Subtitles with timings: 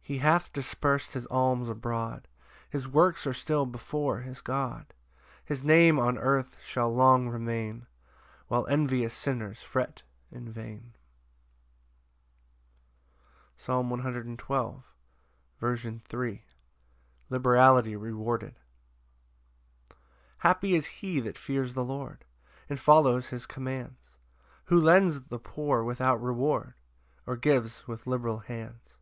[0.00, 2.26] 5 He hath dispers'd his alms abroad,
[2.68, 4.92] His works are still before his God;
[5.44, 7.86] His name on earth shall long remain,
[8.48, 10.02] While envious sinners fret
[10.32, 10.94] in vain.
[13.56, 14.82] Psalm 112:3.
[15.78, 15.88] C.
[16.28, 16.40] M,
[17.28, 18.54] Liberality rewarded.
[19.88, 19.98] 1
[20.38, 22.24] Happy is he that fears the Lord,
[22.68, 24.00] And follows his commands,
[24.64, 26.74] Who lends the poor without reward,
[27.24, 28.96] Or gives with liberal hands.